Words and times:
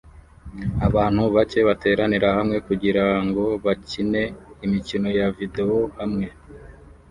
Abantu 0.87 1.21
bake 1.35 1.59
bateranira 1.67 2.27
hamwe 2.37 2.57
kugirango 2.67 3.43
bakine 3.65 4.23
imikino 4.65 5.07
ya 5.19 5.27
videwo 5.37 5.79
hamwe 5.97 6.27